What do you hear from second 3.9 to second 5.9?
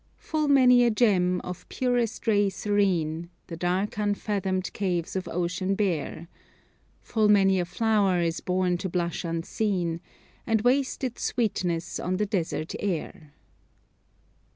unfathomed caves of ocean